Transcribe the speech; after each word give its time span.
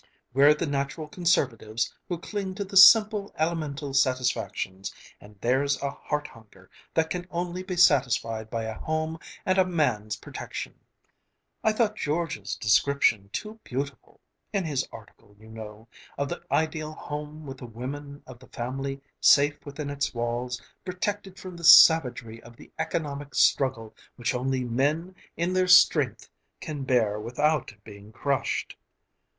We're 0.33 0.55
the 0.55 0.65
natural 0.65 1.07
conservatives, 1.07 1.93
who 2.07 2.17
cling 2.17 2.55
to 2.55 2.63
the 2.65 2.75
simple, 2.75 3.31
elemental 3.37 3.93
satisfactions, 3.93 4.91
and 5.19 5.37
there's 5.41 5.79
a 5.79 5.91
heart 5.91 6.25
hunger 6.25 6.71
that 6.95 7.11
can 7.11 7.27
only 7.29 7.61
be 7.61 7.77
satisfied 7.77 8.49
by 8.49 8.63
a 8.63 8.73
home 8.79 9.19
and 9.45 9.59
a 9.59 9.63
man's 9.63 10.15
protection! 10.15 10.73
I 11.63 11.71
thought 11.71 11.95
George's 11.95 12.55
description 12.55 13.29
too 13.31 13.59
beautiful... 13.63 14.19
in 14.51 14.65
his 14.65 14.87
article 14.91 15.35
you 15.39 15.47
know... 15.49 15.87
of 16.17 16.29
the 16.29 16.41
ideal 16.51 16.93
home 16.93 17.45
with 17.45 17.57
the 17.59 17.67
women 17.67 18.23
of 18.25 18.39
the 18.39 18.47
family 18.47 19.03
safe 19.19 19.63
within 19.67 19.91
its 19.91 20.15
walls, 20.15 20.59
protected 20.83 21.37
from 21.37 21.55
the 21.55 21.63
savagery 21.63 22.41
of 22.41 22.55
the 22.55 22.71
economic 22.79 23.35
struggle 23.35 23.95
which 24.15 24.33
only 24.33 24.63
men 24.63 25.13
in 25.37 25.53
their 25.53 25.67
strength 25.67 26.27
can 26.59 26.85
bear 26.85 27.19
without 27.19 27.75
being 27.83 28.11
crushed." 28.11 28.75